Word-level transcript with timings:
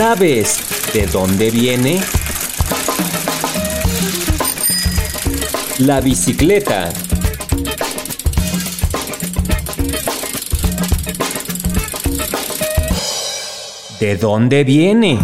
¿Sabes 0.00 0.58
de 0.94 1.06
dónde 1.08 1.50
viene? 1.50 2.00
La 5.80 6.00
bicicleta. 6.00 6.90
¿De 14.00 14.16
dónde 14.16 14.64
viene? 14.64 15.18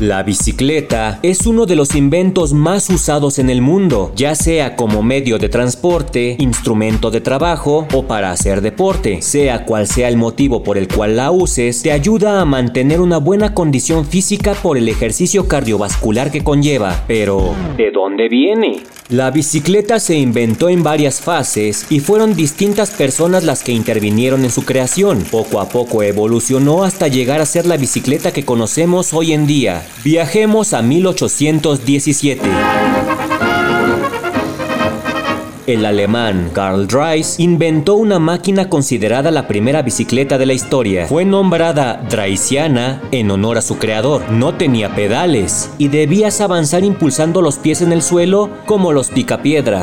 La 0.00 0.22
bicicleta 0.22 1.20
es 1.22 1.46
uno 1.46 1.66
de 1.66 1.76
los 1.76 1.94
inventos 1.94 2.54
más 2.54 2.88
usados 2.88 3.38
en 3.38 3.50
el 3.50 3.60
mundo, 3.60 4.12
ya 4.16 4.34
sea 4.34 4.74
como 4.74 5.02
medio 5.02 5.36
de 5.36 5.50
transporte, 5.50 6.36
instrumento 6.38 7.10
de 7.10 7.20
trabajo 7.20 7.86
o 7.92 8.06
para 8.06 8.30
hacer 8.30 8.62
deporte. 8.62 9.20
Sea 9.20 9.66
cual 9.66 9.86
sea 9.86 10.08
el 10.08 10.16
motivo 10.16 10.62
por 10.62 10.78
el 10.78 10.88
cual 10.88 11.16
la 11.16 11.30
uses, 11.30 11.82
te 11.82 11.92
ayuda 11.92 12.40
a 12.40 12.46
mantener 12.46 13.02
una 13.02 13.18
buena 13.18 13.52
condición 13.52 14.06
física 14.06 14.54
por 14.54 14.78
el 14.78 14.88
ejercicio 14.88 15.46
cardiovascular 15.46 16.30
que 16.30 16.42
conlleva. 16.42 17.04
Pero, 17.06 17.54
¿de 17.76 17.90
dónde 17.90 18.30
viene? 18.30 18.78
La 19.10 19.32
bicicleta 19.32 19.98
se 19.98 20.14
inventó 20.14 20.68
en 20.68 20.84
varias 20.84 21.20
fases 21.20 21.84
y 21.90 21.98
fueron 21.98 22.36
distintas 22.36 22.92
personas 22.92 23.42
las 23.42 23.64
que 23.64 23.72
intervinieron 23.72 24.44
en 24.44 24.52
su 24.52 24.64
creación. 24.64 25.24
Poco 25.28 25.60
a 25.60 25.68
poco 25.68 26.04
evolucionó 26.04 26.84
hasta 26.84 27.08
llegar 27.08 27.40
a 27.40 27.46
ser 27.46 27.66
la 27.66 27.76
bicicleta 27.76 28.32
que 28.32 28.44
conocemos 28.44 29.12
hoy 29.12 29.32
en 29.32 29.48
día. 29.48 29.84
Viajemos 30.04 30.74
a 30.74 30.82
1817. 30.82 32.48
El 35.70 35.86
alemán 35.86 36.50
Karl 36.52 36.88
Dreis 36.88 37.38
inventó 37.38 37.94
una 37.94 38.18
máquina 38.18 38.68
considerada 38.68 39.30
la 39.30 39.46
primera 39.46 39.82
bicicleta 39.82 40.36
de 40.36 40.44
la 40.44 40.52
historia. 40.52 41.06
Fue 41.06 41.24
nombrada 41.24 42.04
Dreisiana 42.10 43.00
en 43.12 43.30
honor 43.30 43.56
a 43.56 43.62
su 43.62 43.78
creador. 43.78 44.28
No 44.32 44.54
tenía 44.54 44.96
pedales 44.96 45.70
y 45.78 45.86
debías 45.86 46.40
avanzar 46.40 46.82
impulsando 46.82 47.40
los 47.40 47.58
pies 47.58 47.82
en 47.82 47.92
el 47.92 48.02
suelo 48.02 48.50
como 48.66 48.92
los 48.92 49.10
picapiedra. 49.10 49.82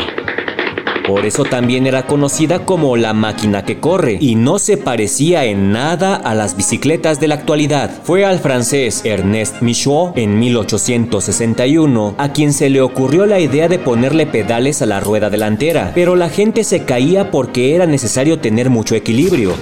Por 1.08 1.26
eso 1.26 1.46
también 1.46 1.88
era 1.88 2.06
conocida 2.06 2.66
como 2.66 2.98
la 2.98 3.14
máquina 3.14 3.64
que 3.64 3.80
corre 3.80 4.18
y 4.20 4.36
no 4.36 4.60
se 4.60 4.76
parecía 4.76 5.46
en 5.46 5.72
nada 5.72 6.16
a 6.16 6.36
las 6.36 6.58
bicicletas 6.58 7.22
de 7.22 7.30
la 7.30 7.36
actualidad. 7.36 7.90
Fue 8.04 8.26
al 8.26 8.40
francés 8.40 9.06
Ernest 9.06 9.62
Michaud 9.62 10.18
en 10.18 10.38
1861 10.38 12.16
a 12.18 12.34
quien 12.34 12.52
se 12.52 12.70
le 12.70 12.82
ocurrió 12.82 13.26
la 13.26 13.40
idea 13.40 13.70
de 13.70 13.80
ponerle 13.80 14.28
pedales 14.28 14.82
a 14.82 14.86
la 14.86 15.00
rueda 15.00 15.30
delantera, 15.30 15.94
pero 15.96 16.18
la 16.18 16.28
gente 16.28 16.66
se 16.66 16.84
caía 16.84 17.32
porque 17.32 17.74
era 17.74 17.86
necesario 17.86 18.40
tener 18.40 18.70
mucho 18.70 18.94
equilibrio. 18.94 19.54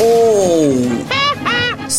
¡Oh! 0.00 0.93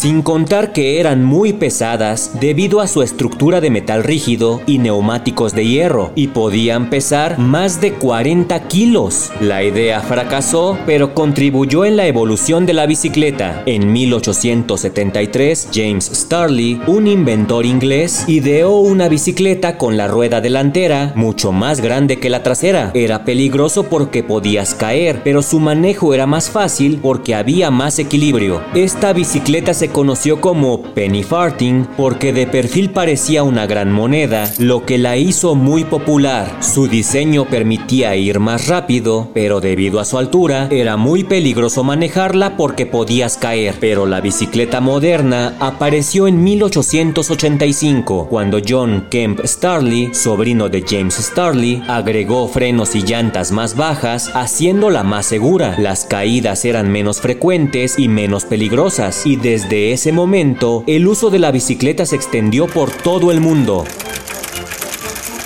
Sin 0.05 0.21
contar 0.21 0.71
que 0.71 0.99
eran 0.99 1.23
muy 1.25 1.51
pesadas 1.53 2.39
debido 2.39 2.79
a 2.79 2.85
su 2.85 3.01
estructura 3.01 3.59
de 3.59 3.71
metal 3.71 4.03
rígido 4.03 4.61
y 4.67 4.77
neumáticos 4.77 5.55
de 5.55 5.65
hierro, 5.65 6.11
y 6.13 6.27
podían 6.27 6.91
pesar 6.91 7.39
más 7.39 7.81
de 7.81 7.93
40 7.93 8.67
kilos. 8.67 9.31
La 9.41 9.63
idea 9.63 10.01
fracasó, 10.01 10.77
pero 10.85 11.15
contribuyó 11.15 11.85
en 11.85 11.97
la 11.97 12.05
evolución 12.05 12.67
de 12.67 12.73
la 12.73 12.85
bicicleta. 12.85 13.63
En 13.65 13.91
1873, 13.91 15.69
James 15.73 16.11
Starley, 16.13 16.79
un 16.85 17.07
inventor 17.07 17.65
inglés, 17.65 18.25
ideó 18.27 18.77
una 18.77 19.09
bicicleta 19.09 19.79
con 19.79 19.97
la 19.97 20.07
rueda 20.07 20.39
delantera 20.39 21.13
mucho 21.15 21.51
más 21.51 21.81
grande 21.81 22.19
que 22.19 22.29
la 22.29 22.43
trasera. 22.43 22.91
Era 22.93 23.25
peligroso 23.25 23.85
porque 23.89 24.21
podías 24.21 24.75
caer, 24.75 25.21
pero 25.23 25.41
su 25.41 25.59
manejo 25.59 26.13
era 26.13 26.27
más 26.27 26.51
fácil 26.51 26.99
porque 27.01 27.33
había 27.33 27.71
más 27.71 27.97
equilibrio. 27.97 28.61
Esta 28.75 29.11
bicicleta 29.11 29.73
se 29.73 29.94
conoció 29.95 30.41
como 30.41 30.81
penny 30.81 31.23
farting 31.23 31.85
porque 31.95 32.33
de 32.33 32.47
perfil 32.47 32.89
parecía 32.89 33.43
una 33.43 33.65
gran 33.65 33.93
moneda, 33.93 34.51
lo 34.59 34.85
que 34.85 34.97
la 34.97 35.15
hizo 35.15 35.55
muy 35.55 35.85
popular. 35.85 36.57
Su 36.61 36.89
diseño 36.89 37.45
permitía 37.45 38.13
ir 38.17 38.41
más 38.41 38.67
rápido, 38.67 39.29
pero 39.33 39.61
debido 39.61 40.01
a 40.01 40.05
su 40.05 40.17
altura 40.17 40.67
era 40.69 40.97
muy 40.97 41.23
peligroso 41.23 41.85
manejarla 41.85 42.57
porque 42.57 42.85
podías 42.85 43.37
caer. 43.37 43.75
Pero 43.79 44.05
la 44.05 44.19
bicicleta 44.19 44.81
moderna 44.81 45.55
apareció 45.61 46.27
en 46.27 46.43
1885, 46.43 48.27
cuando 48.29 48.59
John 48.67 49.07
Kemp 49.09 49.45
Starley, 49.45 50.13
sobrino 50.13 50.67
de 50.67 50.83
James 50.85 51.15
Starley, 51.15 51.81
agregó 51.87 52.49
frenos 52.49 52.95
y 52.95 53.01
llantas 53.01 53.53
más 53.53 53.77
bajas, 53.77 54.29
haciéndola 54.33 55.03
más 55.03 55.25
segura. 55.25 55.77
Las 55.79 56.03
caídas 56.03 56.65
eran 56.65 56.91
menos 56.91 57.21
frecuentes 57.21 57.97
y 57.97 58.09
menos 58.09 58.43
peligrosas, 58.43 59.25
y 59.25 59.37
desde 59.37 59.84
ese 59.93 60.11
momento, 60.11 60.83
el 60.87 61.07
uso 61.07 61.29
de 61.29 61.39
la 61.39 61.51
bicicleta 61.51 62.05
se 62.05 62.15
extendió 62.15 62.67
por 62.67 62.91
todo 62.91 63.31
el 63.31 63.41
mundo. 63.41 63.85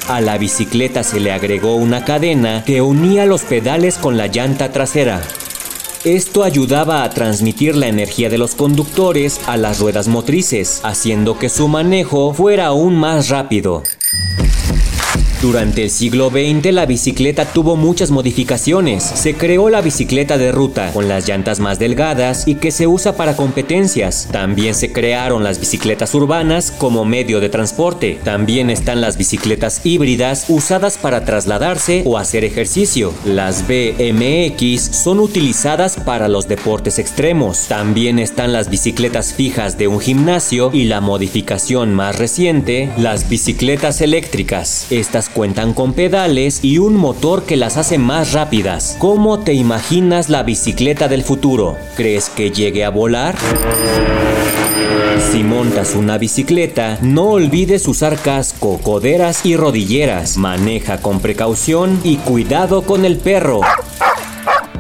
A 0.08 0.22
la 0.22 0.38
bicicleta 0.38 1.04
se 1.04 1.20
le 1.20 1.32
agregó 1.32 1.76
una 1.76 2.04
cadena 2.04 2.64
que 2.66 2.82
unía 2.82 3.26
los 3.26 3.44
pedales 3.44 3.98
con 3.98 4.18
la 4.18 4.28
llanta 4.28 4.72
trasera. 4.72 5.22
Esto 6.04 6.44
ayudaba 6.44 7.04
a 7.04 7.10
transmitir 7.10 7.76
la 7.76 7.88
energía 7.88 8.30
de 8.30 8.38
los 8.38 8.56
conductores 8.56 9.42
a 9.48 9.58
las 9.58 9.80
ruedas 9.80 10.08
motrices, 10.08 10.80
haciendo 10.84 11.38
que 11.38 11.50
su 11.50 11.68
manejo 11.68 12.34
fuera 12.34 12.68
aún 12.68 12.96
más 12.96 13.30
rápido. 13.30 13.84
Durante 15.42 15.84
el 15.84 15.90
siglo 15.90 16.30
XX 16.30 16.74
la 16.74 16.86
bicicleta 16.86 17.46
tuvo 17.46 17.78
muchas 17.78 18.12
modificaciones. 18.12 19.04
Se 19.04 19.36
creó 19.36 19.70
la 19.70 19.80
bicicleta 19.80 20.38
de 20.38 20.52
ruta, 20.52 20.92
con 20.92 21.08
las 21.08 21.30
llantas 21.30 21.62
más 21.62 21.80
delgadas 21.80 22.46
y 22.46 22.56
que 22.56 22.72
se 22.72 22.88
usa 22.88 23.16
para 23.16 23.38
competencias. 23.38 24.28
También 24.34 24.76
se 24.76 24.92
crearon 24.92 25.46
las 25.46 25.62
bicicletas 25.62 26.14
urbanas 26.14 26.72
como 26.72 27.06
medio 27.06 27.40
de 27.40 27.48
transporte. 27.48 28.20
También 28.26 28.70
están 28.70 29.00
las 29.00 29.18
bicicletas 29.18 29.86
híbridas 29.86 30.44
usadas 30.50 30.98
para 30.98 31.24
trasladarse 31.24 32.04
o 32.06 32.18
hacer 32.18 32.44
ejercicio. 32.44 33.14
Las 33.24 33.64
BMX 33.66 34.82
son 34.82 35.22
utilizadas 35.22 35.96
para 35.96 36.28
los 36.28 36.50
deportes 36.50 37.00
extremos. 37.00 37.68
También 37.70 38.20
están 38.20 38.52
las 38.52 38.70
bicicletas 38.70 39.34
fijas 39.34 39.78
de 39.78 39.88
un 39.88 40.02
gimnasio 40.02 40.70
y 40.74 40.84
la 40.84 41.00
modificación 41.00 41.94
más 41.94 42.18
reciente, 42.18 42.92
las 42.98 43.30
bicicletas 43.30 44.02
eléctricas. 44.02 44.88
Cuentan 45.34 45.74
con 45.74 45.94
pedales 45.94 46.64
y 46.64 46.80
un 46.80 46.96
motor 46.96 47.44
que 47.44 47.56
las 47.56 47.78
hace 47.78 47.98
más 48.00 48.34
rápidas. 48.34 48.96
¿Cómo 49.00 49.40
te 49.40 49.54
imaginas 49.54 50.30
la 50.30 50.44
bicicleta 50.44 51.08
del 51.08 51.24
futuro? 51.24 51.78
¿Crees 51.96 52.30
que 52.30 52.50
llegue 52.50 52.84
a 52.84 52.90
volar? 52.90 53.36
Si 55.32 55.44
montas 55.44 55.96
una 55.96 56.18
bicicleta, 56.18 56.98
no 57.02 57.30
olvides 57.30 57.88
usar 57.88 58.18
casco, 58.18 58.80
coderas 58.82 59.46
y 59.46 59.56
rodilleras. 59.56 60.38
Maneja 60.38 61.00
con 61.00 61.20
precaución 61.20 62.00
y 62.04 62.18
cuidado 62.18 62.82
con 62.82 63.06
el 63.06 63.18
perro. 63.18 63.62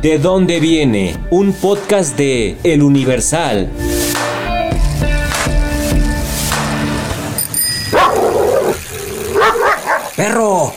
¿De 0.02 0.18
dónde 0.18 0.60
viene? 0.60 1.16
Un 1.30 1.54
podcast 1.54 2.18
de 2.18 2.58
El 2.64 2.82
Universal. 2.82 3.70
¡Perro! 10.20 10.74